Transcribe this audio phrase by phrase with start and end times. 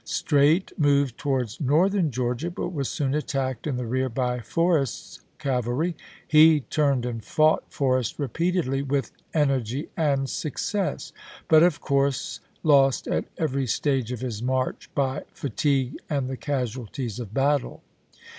[0.03, 5.95] Streight moved towards Northern Georgia, but was soon attacked in the rear by Forrest's cavalry.
[6.27, 11.13] He turned and fought Forrest repeatedly, with energy and success,
[11.47, 11.91] but, 52 ABRAHAM LINCOLN Chap.
[11.93, 12.01] III.
[12.01, 17.19] of coursG, lost at evGiy stage of his march by fa tigue and the casualties
[17.19, 17.83] of battle.